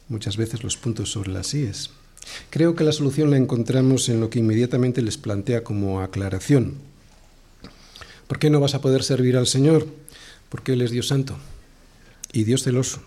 [0.09, 1.91] muchas veces los puntos sobre las íes.
[2.49, 6.77] Creo que la solución la encontramos en lo que inmediatamente les plantea como aclaración.
[8.27, 9.87] ¿Por qué no vas a poder servir al Señor?
[10.49, 11.37] Porque Él es Dios santo
[12.33, 13.03] y Dios celoso.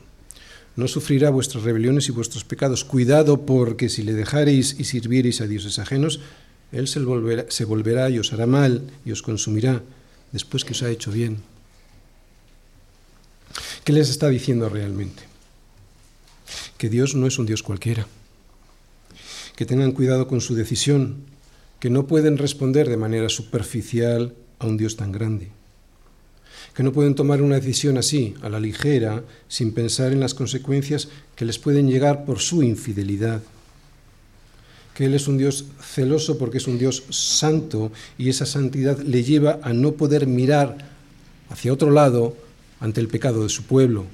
[0.76, 2.86] No sufrirá vuestras rebeliones y vuestros pecados.
[2.86, 6.20] Cuidado porque si le dejareis y sirviereis a dioses ajenos,
[6.74, 9.82] Él se volverá, se volverá y os hará mal y os consumirá
[10.34, 11.38] después que os ha hecho bien.
[13.86, 15.24] ¿Qué les está diciendo realmente?
[16.78, 18.08] Que Dios no es un Dios cualquiera
[19.56, 21.18] que tengan cuidado con su decisión,
[21.80, 25.50] que no pueden responder de manera superficial a un Dios tan grande,
[26.74, 31.10] que no pueden tomar una decisión así, a la ligera, sin pensar en las consecuencias
[31.36, 33.42] que les pueden llegar por su infidelidad,
[34.94, 39.24] que Él es un Dios celoso porque es un Dios santo y esa santidad le
[39.24, 40.78] lleva a no poder mirar
[41.50, 42.36] hacia otro lado
[42.80, 44.06] ante el pecado de su pueblo,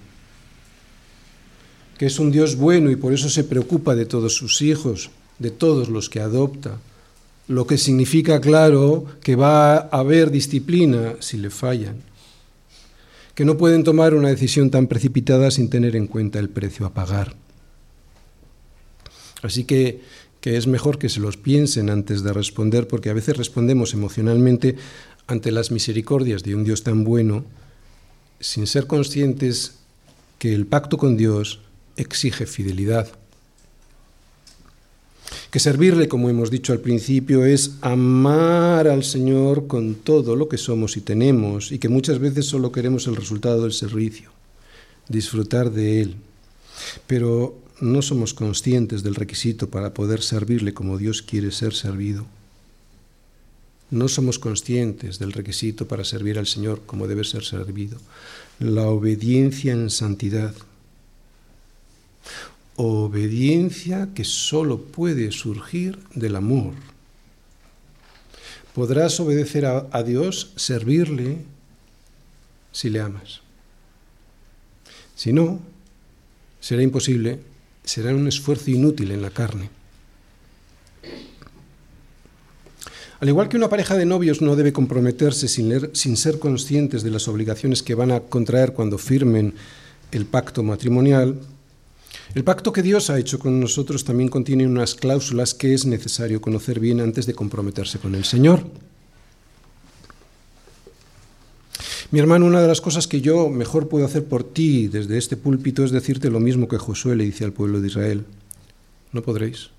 [1.98, 5.52] que es un Dios bueno y por eso se preocupa de todos sus hijos, de
[5.52, 6.78] todos los que adopta,
[7.48, 11.98] lo que significa, claro, que va a haber disciplina si le fallan,
[13.34, 16.94] que no pueden tomar una decisión tan precipitada sin tener en cuenta el precio a
[16.94, 17.36] pagar.
[19.42, 20.02] Así que,
[20.42, 24.76] que es mejor que se los piensen antes de responder, porque a veces respondemos emocionalmente
[25.28, 27.46] ante las misericordias de un Dios tan bueno
[28.40, 29.76] sin ser conscientes
[30.38, 31.60] que el pacto con Dios
[31.98, 33.10] exige fidelidad.
[35.52, 40.58] Que servirle, como hemos dicho al principio, es amar al Señor con todo lo que
[40.58, 44.32] somos y tenemos, y que muchas veces solo queremos el resultado del servicio,
[45.08, 46.16] disfrutar de Él.
[47.08, 52.26] Pero no somos conscientes del requisito para poder servirle como Dios quiere ser servido.
[53.92, 57.98] No somos conscientes del requisito para servir al Señor como debe ser servido.
[58.60, 60.54] La obediencia en santidad.
[62.76, 66.74] Obediencia que solo puede surgir del amor.
[68.76, 71.40] Podrás obedecer a, a Dios, servirle,
[72.72, 73.42] si le amas.
[75.16, 75.60] Si no,
[76.62, 77.40] será imposible,
[77.84, 79.70] será un esfuerzo inútil en la carne.
[83.20, 87.28] Al igual que una pareja de novios no debe comprometerse sin, ser conscientes de las
[87.28, 89.56] obligaciones que van a contraer cuando firmen
[90.12, 91.38] el pacto matrimonial,
[92.34, 96.40] el pacto que Dios ha hecho con nosotros también contiene unas cláusulas que es necesario
[96.40, 98.64] conocer bien antes de comprometerse con el Señor.
[102.12, 105.38] Mi hermano, una de las cosas que yo mejor puedo hacer por ti desde este
[105.38, 108.26] púlpito es decirte lo mismo que Josué le dice al pueblo de Israel.
[109.12, 109.70] No podréis.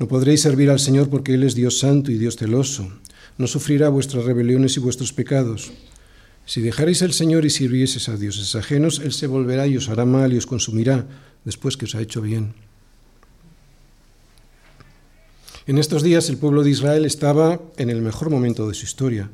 [0.00, 2.88] No podréis servir al Señor porque Él es Dios santo y Dios celoso.
[3.38, 5.70] No sufrirá vuestras rebeliones y vuestros pecados.
[6.44, 10.04] Si dejaréis al Señor y sirvieseis a dioses ajenos, Él se volverá y os hará
[10.04, 11.06] mal y os consumirá
[11.44, 12.54] después que os ha hecho bien.
[15.68, 19.30] En estos días el pueblo de Israel estaba en el mejor momento de su historia.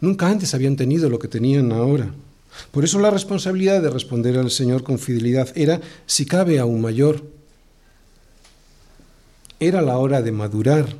[0.00, 2.12] Nunca antes habían tenido lo que tenían ahora.
[2.70, 7.22] Por eso la responsabilidad de responder al Señor con fidelidad era, si cabe, aún mayor.
[9.60, 10.94] Era la hora de madurar,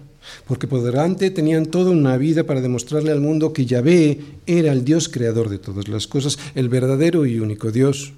[0.47, 4.85] porque por delante tenían toda una vida para demostrarle al mundo que Yahvé era el
[4.85, 8.13] Dios creador de todas las cosas, el verdadero y único Dios.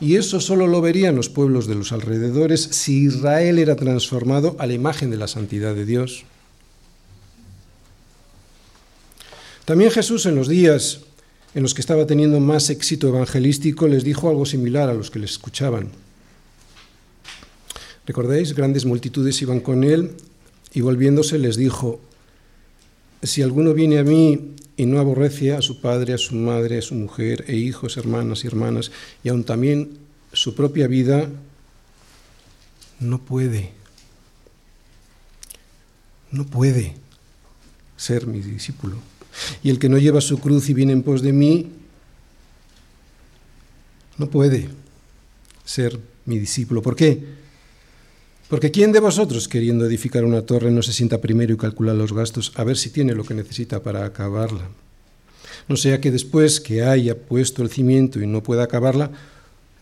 [0.00, 4.66] Y eso solo lo verían los pueblos de los alrededores si Israel era transformado a
[4.66, 6.24] la imagen de la santidad de Dios.
[9.64, 11.00] También Jesús en los días
[11.54, 15.20] en los que estaba teniendo más éxito evangelístico les dijo algo similar a los que
[15.20, 15.90] les escuchaban.
[18.06, 18.54] ¿Recordáis?
[18.54, 20.16] Grandes multitudes iban con él
[20.74, 22.00] y volviéndose les dijo,
[23.22, 26.82] si alguno viene a mí y no aborrece a su padre, a su madre, a
[26.82, 28.90] su mujer e hijos, hermanas y hermanas,
[29.22, 29.96] y aun también
[30.32, 31.30] su propia vida,
[33.00, 33.72] no puede,
[36.32, 36.96] no puede
[37.96, 39.13] ser mi discípulo.
[39.62, 41.70] Y el que no lleva su cruz y viene en pos de mí,
[44.18, 44.68] no puede
[45.64, 46.82] ser mi discípulo.
[46.82, 47.44] ¿Por qué?
[48.48, 52.12] Porque ¿quién de vosotros, queriendo edificar una torre, no se sienta primero y calcula los
[52.12, 54.68] gastos a ver si tiene lo que necesita para acabarla?
[55.68, 59.10] No sea que después que haya puesto el cimiento y no pueda acabarla,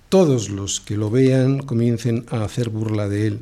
[0.09, 3.41] todos los que lo vean comiencen a hacer burla de él.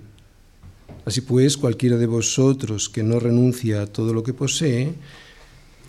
[1.04, 4.94] Así pues, cualquiera de vosotros que no renuncia a todo lo que posee,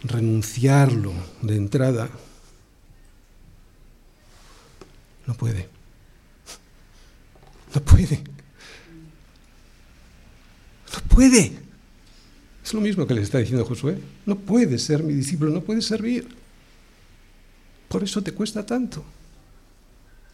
[0.04, 2.10] renunciarlo de entrada,
[5.28, 5.70] no puede.
[7.74, 8.24] No puede.
[10.94, 11.54] No puede.
[12.64, 13.98] Es lo mismo que le está diciendo Josué.
[14.26, 16.28] No puedes ser mi discípulo, no puedes servir.
[17.88, 19.04] Por eso te cuesta tanto.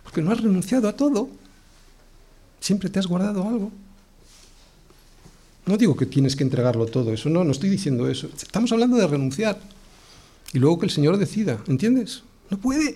[0.03, 1.29] Porque no has renunciado a todo.
[2.59, 3.71] Siempre te has guardado algo.
[5.67, 8.29] No digo que tienes que entregarlo todo, eso no, no estoy diciendo eso.
[8.35, 9.59] Estamos hablando de renunciar.
[10.53, 12.23] Y luego que el Señor decida, ¿entiendes?
[12.49, 12.95] No puede.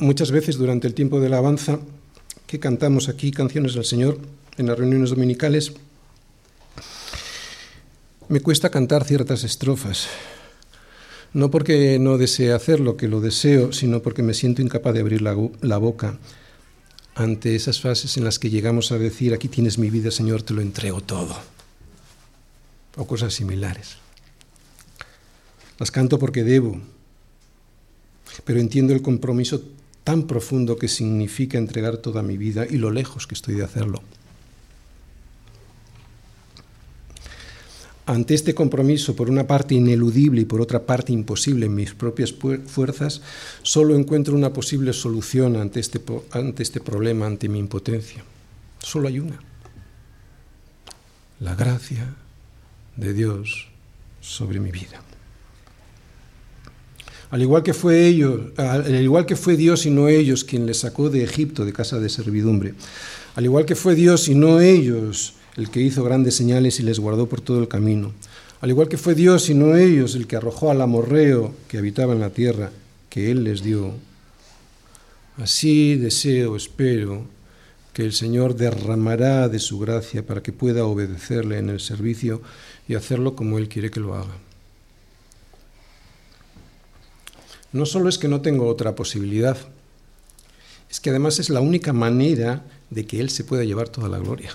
[0.00, 1.78] Muchas, veces durante el tiempo de la alabanza
[2.46, 4.18] que cantamos aquí canciones del Señor
[4.58, 5.72] en las reuniones dominicales,
[8.28, 10.08] me cuesta cantar ciertas estrofas.
[11.32, 15.22] No porque no desee hacerlo, que lo deseo, sino porque me siento incapaz de abrir
[15.22, 16.18] la boca
[17.18, 20.54] ante esas frases en las que llegamos a decir, aquí tienes mi vida, Señor, te
[20.54, 21.36] lo entrego todo.
[22.96, 23.96] O cosas similares.
[25.78, 26.80] Las canto porque debo,
[28.44, 29.62] pero entiendo el compromiso
[30.04, 34.00] tan profundo que significa entregar toda mi vida y lo lejos que estoy de hacerlo.
[38.08, 42.34] Ante este compromiso, por una parte ineludible y por otra parte imposible en mis propias
[42.66, 43.20] fuerzas,
[43.62, 46.00] solo encuentro una posible solución ante este,
[46.30, 48.24] ante este problema, ante mi impotencia.
[48.78, 49.38] Solo hay una.
[51.40, 52.14] La gracia
[52.96, 53.68] de Dios
[54.22, 55.02] sobre mi vida.
[57.28, 60.78] Al igual que fue ellos, al igual que fue Dios y no ellos quien les
[60.78, 62.72] sacó de Egipto de casa de servidumbre.
[63.34, 67.00] Al igual que fue Dios y no ellos el que hizo grandes señales y les
[67.00, 68.12] guardó por todo el camino.
[68.60, 72.12] Al igual que fue Dios y no ellos el que arrojó al amorreo que habitaba
[72.12, 72.70] en la tierra,
[73.10, 73.92] que Él les dio,
[75.36, 77.24] así deseo, espero,
[77.92, 82.40] que el Señor derramará de su gracia para que pueda obedecerle en el servicio
[82.86, 84.36] y hacerlo como Él quiere que lo haga.
[87.72, 89.58] No solo es que no tengo otra posibilidad,
[90.88, 94.18] es que además es la única manera de que Él se pueda llevar toda la
[94.18, 94.52] gloria.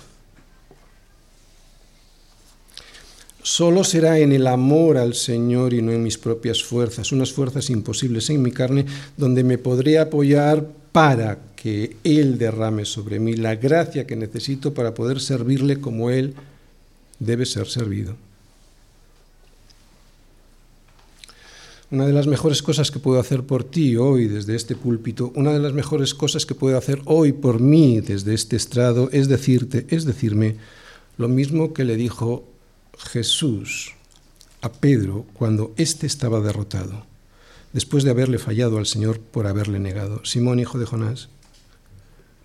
[3.44, 7.68] Solo será en el amor al Señor y no en mis propias fuerzas, unas fuerzas
[7.68, 8.86] imposibles en mi carne,
[9.18, 14.94] donde me podré apoyar para que Él derrame sobre mí la gracia que necesito para
[14.94, 16.32] poder servirle como Él
[17.18, 18.16] debe ser servido.
[21.90, 25.52] Una de las mejores cosas que puedo hacer por ti hoy desde este púlpito, una
[25.52, 29.86] de las mejores cosas que puedo hacer hoy por mí desde este estrado es decirte,
[29.90, 30.56] es decirme
[31.18, 32.53] lo mismo que le dijo
[32.98, 33.92] Jesús
[34.60, 37.06] a Pedro cuando éste estaba derrotado,
[37.72, 40.24] después de haberle fallado al Señor por haberle negado.
[40.24, 41.28] Simón, hijo de Jonás,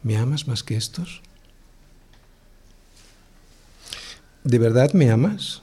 [0.03, 1.21] ¿me amas más que estos?
[4.43, 5.61] ¿De verdad me amas?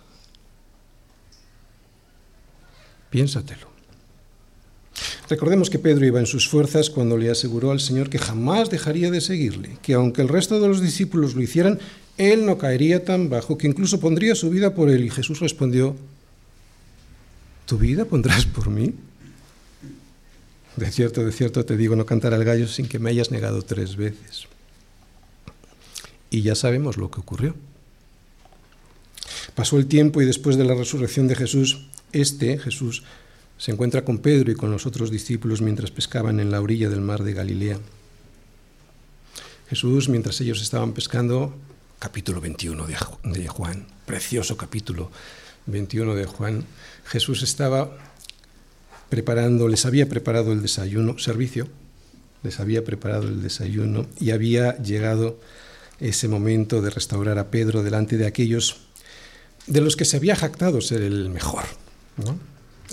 [3.11, 3.76] Piénsatelo.
[5.28, 9.11] Recordemos que Pedro iba en sus fuerzas cuando le aseguró al Señor que jamás dejaría
[9.11, 11.80] de seguirle, que aunque el resto de los discípulos lo hicieran,
[12.19, 15.05] él no caería tan bajo que incluso pondría su vida por él.
[15.05, 15.97] Y Jesús respondió,
[17.67, 18.95] ¿tu vida pondrás por mí?
[20.77, 23.62] De cierto, de cierto te digo, no cantar al gallo sin que me hayas negado
[23.62, 24.47] tres veces.
[26.31, 27.55] Y ya sabemos lo que ocurrió.
[29.55, 33.05] Pasó el tiempo y después de la resurrección de Jesús, este, Jesús,
[33.59, 37.01] se encuentra con Pedro y con los otros discípulos mientras pescaban en la orilla del
[37.01, 37.79] mar de Galilea.
[39.69, 41.55] Jesús, mientras ellos estaban pescando,
[41.99, 45.11] capítulo 21 de Juan, precioso capítulo
[45.66, 46.64] 21 de Juan,
[47.05, 47.97] Jesús estaba
[49.09, 51.68] preparando, les había preparado el desayuno, servicio,
[52.42, 55.40] les había preparado el desayuno y había llegado
[55.99, 58.82] ese momento de restaurar a Pedro delante de aquellos
[59.66, 61.64] de los que se había jactado ser el mejor.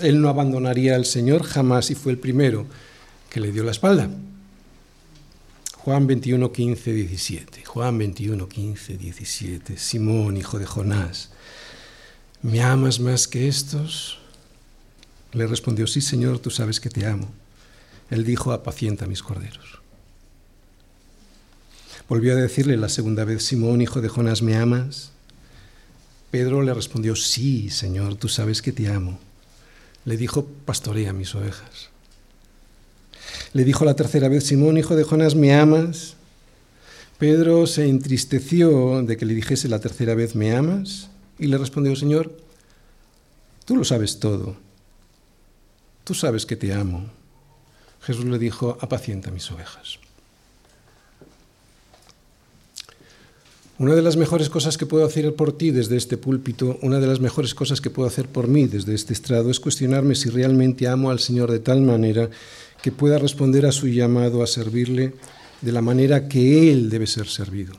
[0.00, 2.66] Él no abandonaría al Señor jamás y fue el primero
[3.30, 4.08] que le dio la espalda.
[5.84, 7.64] Juan 21, 15, 17.
[7.66, 9.76] Juan 21, 15, 17.
[9.76, 11.28] Simón, hijo de Jonás,
[12.40, 14.18] ¿me amas más que estos?
[15.32, 17.30] Le respondió, sí, Señor, tú sabes que te amo.
[18.08, 19.82] Él dijo, apacienta mis corderos.
[22.08, 25.12] Volvió a decirle la segunda vez, Simón, hijo de Jonás, ¿me amas?
[26.30, 29.18] Pedro le respondió, sí, Señor, tú sabes que te amo.
[30.06, 31.90] Le dijo, pastorea mis ovejas.
[33.52, 36.14] Le dijo la tercera vez, Simón, hijo de Jonás, ¿me amas?
[37.18, 41.08] Pedro se entristeció de que le dijese la tercera vez, ¿me amas?
[41.38, 42.36] Y le respondió, Señor,
[43.64, 44.56] tú lo sabes todo.
[46.04, 47.08] Tú sabes que te amo.
[48.02, 49.98] Jesús le dijo, apacienta mis ovejas.
[53.76, 57.08] Una de las mejores cosas que puedo hacer por ti desde este púlpito, una de
[57.08, 60.86] las mejores cosas que puedo hacer por mí desde este estrado es cuestionarme si realmente
[60.86, 62.30] amo al Señor de tal manera
[62.84, 65.14] que pueda responder a su llamado a servirle
[65.62, 67.72] de la manera que Él debe ser servido.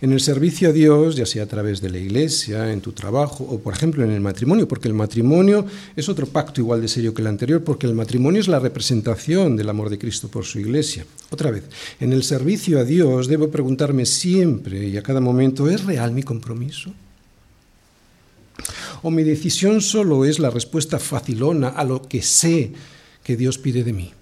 [0.00, 3.42] En el servicio a Dios, ya sea a través de la iglesia, en tu trabajo
[3.42, 7.12] o, por ejemplo, en el matrimonio, porque el matrimonio es otro pacto igual de serio
[7.12, 10.60] que el anterior, porque el matrimonio es la representación del amor de Cristo por su
[10.60, 11.04] iglesia.
[11.30, 11.64] Otra vez,
[11.98, 16.22] en el servicio a Dios debo preguntarme siempre y a cada momento, ¿es real mi
[16.22, 16.92] compromiso?
[19.04, 22.72] ¿O mi decisión solo es la respuesta facilona a lo que sé
[23.22, 24.12] que Dios pide de mí?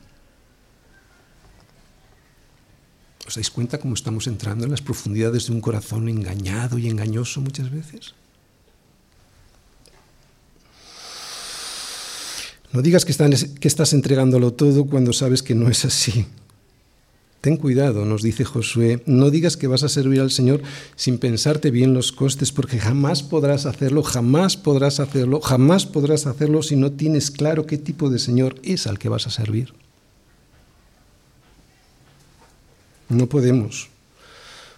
[3.25, 7.41] ¿Os dais cuenta cómo estamos entrando en las profundidades de un corazón engañado y engañoso
[7.41, 8.15] muchas veces?
[12.73, 13.13] No digas que,
[13.69, 16.27] estás entregándolo todo cuando sabes que no es así.
[17.43, 20.63] Ten cuidado, nos dice Josué, no digas que vas a servir al Señor
[20.95, 26.63] sin pensarte bien los costes, porque jamás podrás hacerlo, jamás podrás hacerlo, jamás podrás hacerlo
[26.63, 29.75] si no tienes claro qué tipo de Señor es al que vas a servir.
[33.09, 33.89] No podemos.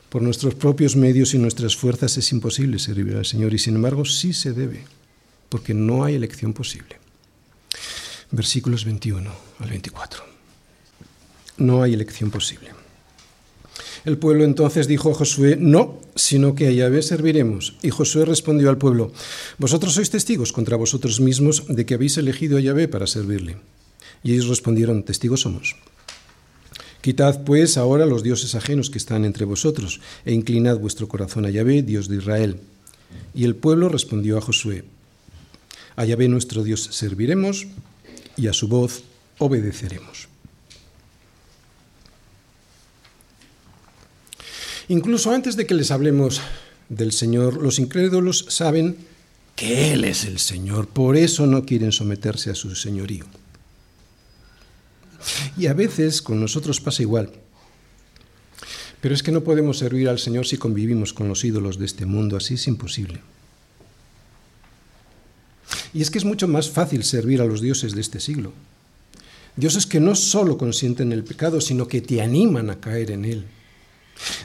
[0.08, 4.06] Por nuestros propios medios y nuestras fuerzas es imposible servir al Señor y sin embargo
[4.06, 4.86] sí se debe,
[5.50, 6.98] porque no hay elección posible.
[8.30, 10.33] Versículos 21 al 24
[11.56, 12.70] no hay elección posible.
[14.04, 17.76] El pueblo entonces dijo a Josué, no, sino que a Yahvé serviremos.
[17.82, 19.12] Y Josué respondió al pueblo,
[19.56, 23.56] vosotros sois testigos contra vosotros mismos de que habéis elegido a Yahvé para servirle.
[24.22, 25.76] Y ellos respondieron, testigos somos.
[27.00, 31.50] Quitad pues ahora los dioses ajenos que están entre vosotros, e inclinad vuestro corazón a
[31.50, 32.60] Yahvé, Dios de Israel.
[33.34, 34.84] Y el pueblo respondió a Josué,
[35.96, 37.66] a Yahvé nuestro Dios serviremos
[38.36, 39.04] y a su voz
[39.38, 40.33] obedeceremos.
[44.88, 46.40] Incluso antes de que les hablemos
[46.88, 48.96] del Señor, los incrédulos saben
[49.56, 53.24] que Él es el Señor, por eso no quieren someterse a su señorío.
[55.56, 57.30] Y a veces con nosotros pasa igual.
[59.00, 62.06] Pero es que no podemos servir al Señor si convivimos con los ídolos de este
[62.06, 63.20] mundo, así es imposible.
[65.92, 68.52] Y es que es mucho más fácil servir a los dioses de este siglo.
[69.56, 73.44] Dioses que no solo consienten el pecado, sino que te animan a caer en él.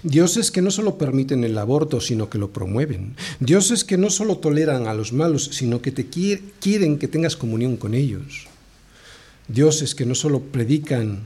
[0.03, 3.15] Dioses que no solo permiten el aborto, sino que lo promueven.
[3.39, 7.78] Dioses que no solo toleran a los malos, sino que te quieren que tengas comunión
[7.78, 8.47] con ellos.
[9.47, 11.20] Dioses que no solo predican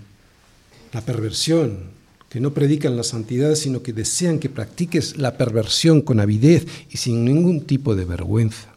[0.93, 1.91] la perversión,
[2.29, 6.97] que no predican la santidad, sino que desean que practiques la perversión con avidez y
[6.97, 8.73] sin ningún tipo de vergüenza.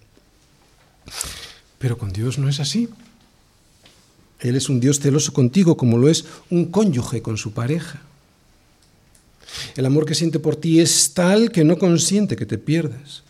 [1.79, 2.89] Pero con Dios no es así.
[4.41, 8.03] Él es un Dios celoso contigo como lo es un cónyuge con su pareja.
[9.77, 13.23] El amor que siente por ti es tal que no consiente que te pierdas.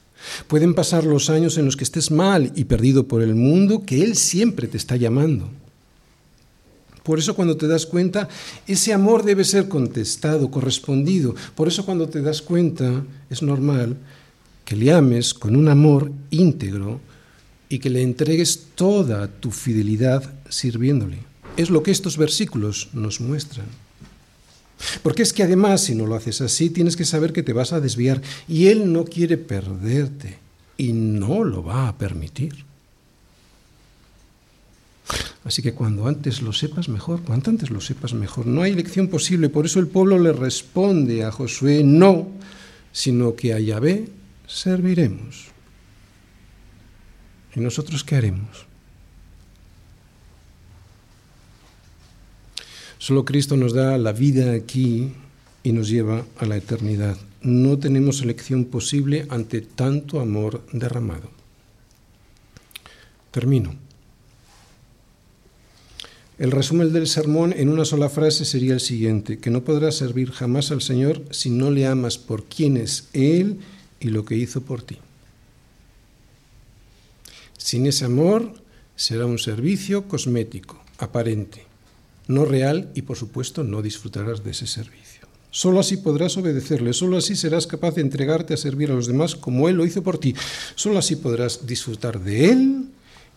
[0.49, 4.03] Pueden pasar los años en los que estés mal y perdido por el mundo, que
[4.03, 5.49] Él siempre te está llamando.
[7.03, 8.29] Por eso cuando te das cuenta,
[8.67, 11.37] ese amor debe ser contestado, correspondido.
[11.55, 13.97] Por eso cuando te das cuenta, es normal
[14.65, 17.01] que le ames con un amor íntegro
[17.69, 21.19] y que le entregues toda tu fidelidad sirviéndole.
[21.57, 23.67] Es lo que estos versículos nos muestran.
[25.03, 27.73] Porque es que además, si no lo haces así, tienes que saber que te vas
[27.73, 30.39] a desviar y Él no quiere perderte
[30.77, 32.65] y no lo va a permitir.
[35.45, 39.09] Así que cuando antes lo sepas mejor, cuanto antes lo sepas mejor, no hay elección
[39.09, 39.49] posible.
[39.49, 42.29] Por eso el pueblo le responde a Josué, no,
[42.93, 44.09] sino que a Yahvé
[44.47, 45.47] serviremos.
[47.55, 48.67] ¿Y nosotros qué haremos?
[52.99, 55.13] Solo Cristo nos da la vida aquí
[55.63, 57.17] y nos lleva a la eternidad.
[57.43, 61.31] No tenemos elección posible ante tanto amor derramado.
[63.31, 63.75] Termino.
[66.39, 70.33] El resumen del sermón en una sola frase sería el siguiente, que no podrás servir
[70.33, 73.59] jamás al Señor si no le amas por quién es Él
[74.01, 74.99] y lo que hizo por ti.
[77.57, 78.53] Sin ese amor
[78.97, 81.66] será un servicio cosmético, aparente
[82.27, 85.27] no real y por supuesto no disfrutarás de ese servicio.
[85.51, 89.35] Solo así podrás obedecerle, solo así serás capaz de entregarte a servir a los demás
[89.35, 90.35] como Él lo hizo por ti,
[90.75, 92.85] solo así podrás disfrutar de Él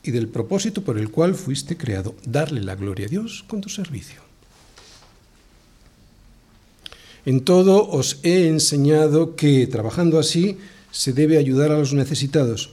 [0.03, 3.69] y del propósito por el cual fuiste creado, darle la gloria a Dios con tu
[3.69, 4.21] servicio.
[7.25, 10.57] En todo os he enseñado que, trabajando así,
[10.91, 12.71] se debe ayudar a los necesitados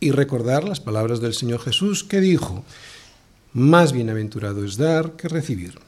[0.00, 2.64] y recordar las palabras del Señor Jesús que dijo,
[3.56, 5.78] más bienaventurado es dar que recibir.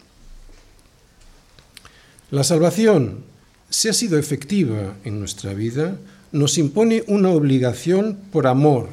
[2.31, 3.25] La salvación,
[3.69, 5.99] si ha sido efectiva en nuestra vida,
[6.33, 8.89] nos impone una obligación por amor,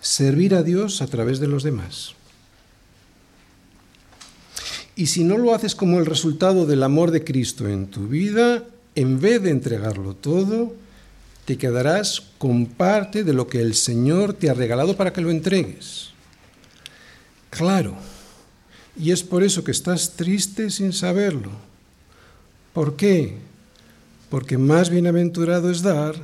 [0.00, 2.14] servir a Dios a través de los demás.
[4.96, 8.64] Y si no lo haces como el resultado del amor de Cristo en tu vida,
[8.96, 10.74] en vez de entregarlo todo,
[11.44, 15.30] te quedarás con parte de lo que el Señor te ha regalado para que lo
[15.30, 16.10] entregues
[17.50, 17.96] claro.
[18.96, 21.50] Y es por eso que estás triste sin saberlo.
[22.72, 23.36] ¿Por qué?
[24.28, 26.14] Porque más bienaventurado es dar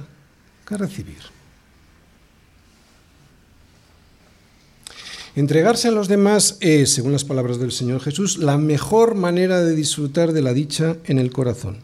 [0.67, 1.37] que recibir.
[5.37, 9.75] Entregarse a los demás es, según las palabras del Señor Jesús, la mejor manera de
[9.75, 11.77] disfrutar de la dicha en el corazón.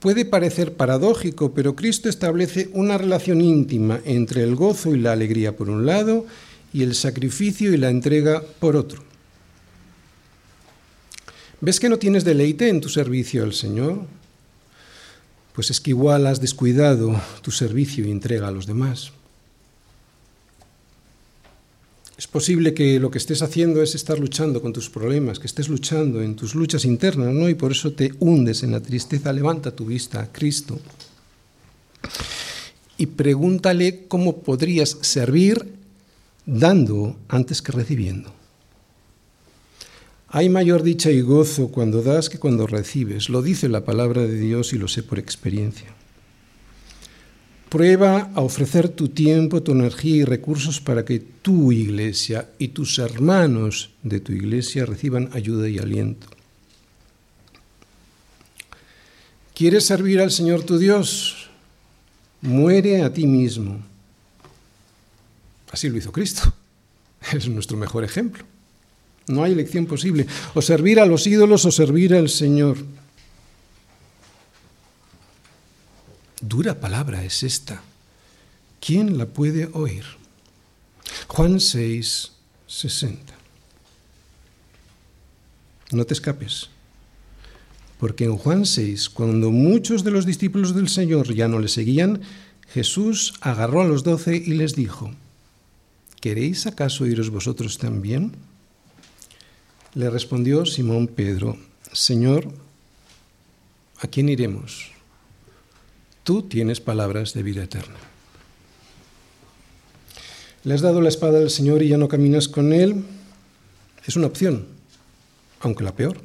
[0.00, 5.56] Puede parecer paradójico, pero Cristo establece una relación íntima entre el gozo y la alegría
[5.56, 6.26] por un lado
[6.74, 9.02] y el sacrificio y la entrega por otro.
[11.60, 14.04] ¿Ves que no tienes deleite en tu servicio al Señor?
[15.54, 19.12] Pues es que igual has descuidado tu servicio y entrega a los demás.
[22.18, 25.68] Es posible que lo que estés haciendo es estar luchando con tus problemas, que estés
[25.68, 27.48] luchando en tus luchas internas, ¿no?
[27.48, 29.32] Y por eso te hundes en la tristeza.
[29.32, 30.80] Levanta tu vista a Cristo
[32.98, 35.83] y pregúntale cómo podrías servir
[36.46, 38.32] dando antes que recibiendo.
[40.28, 43.28] Hay mayor dicha y gozo cuando das que cuando recibes.
[43.28, 45.86] Lo dice la palabra de Dios y lo sé por experiencia.
[47.68, 52.98] Prueba a ofrecer tu tiempo, tu energía y recursos para que tu iglesia y tus
[52.98, 56.26] hermanos de tu iglesia reciban ayuda y aliento.
[59.54, 61.44] ¿Quieres servir al Señor tu Dios?
[62.44, 63.80] muere a ti mismo.
[65.74, 66.52] Así lo hizo Cristo.
[67.32, 68.44] Es nuestro mejor ejemplo.
[69.26, 70.24] No hay elección posible.
[70.54, 72.76] O servir a los ídolos o servir al Señor.
[76.40, 77.82] Dura palabra es esta.
[78.80, 80.04] ¿Quién la puede oír?
[81.26, 82.30] Juan 6,
[82.68, 83.34] 60.
[85.90, 86.68] No te escapes.
[87.98, 92.20] Porque en Juan 6, cuando muchos de los discípulos del Señor ya no le seguían,
[92.68, 95.10] Jesús agarró a los doce y les dijo,
[96.24, 98.32] ¿queréis acaso iros vosotros también?
[99.92, 101.58] Le respondió Simón Pedro,
[101.92, 102.48] Señor,
[104.00, 104.92] ¿a quién iremos?
[106.22, 108.00] Tú tienes palabras de vida eterna.
[110.62, 113.04] Le has dado la espada al Señor y ya no caminas con Él.
[114.06, 114.64] Es una opción,
[115.60, 116.22] aunque la peor.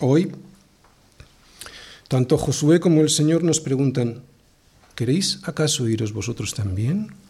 [0.00, 0.32] Hoy,
[2.08, 4.22] tanto Josué como el Señor nos preguntan,
[4.94, 7.25] ¿queréis acaso iros vosotros también?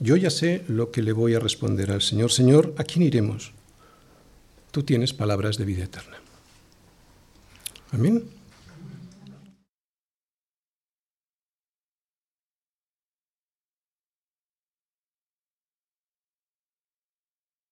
[0.00, 2.30] Yo ya sé lo que le voy a responder al Señor.
[2.30, 3.52] Señor, ¿a quién iremos?
[4.70, 6.18] Tú tienes palabras de vida eterna.
[7.90, 8.37] Amén.